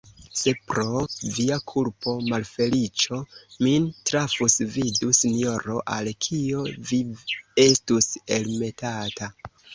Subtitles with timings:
[0.41, 1.01] Se, pro
[1.33, 3.19] via kulpo, malfeliĉo
[3.67, 7.01] min trafus, vidu, sinjoro, al kio vi
[7.69, 8.11] estus
[8.41, 9.33] elmetata!